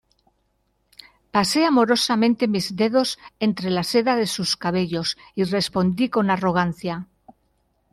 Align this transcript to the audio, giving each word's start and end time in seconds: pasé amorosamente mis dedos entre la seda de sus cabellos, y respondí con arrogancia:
pasé 1.35 1.61
amorosamente 1.71 2.47
mis 2.53 2.67
dedos 2.81 3.09
entre 3.47 3.67
la 3.75 3.83
seda 3.91 4.13
de 4.21 4.25
sus 4.35 4.49
cabellos, 4.63 5.09
y 5.39 5.41
respondí 5.43 6.05
con 6.15 6.25
arrogancia: 6.35 6.95